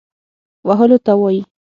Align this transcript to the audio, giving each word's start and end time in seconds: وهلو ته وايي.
وهلو 0.67 0.97
ته 1.05 1.13
وايي. 1.21 1.41